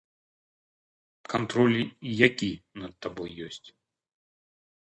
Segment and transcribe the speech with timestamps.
[1.33, 1.77] Кантроль
[2.23, 2.49] які
[2.85, 3.63] над табой ёсць?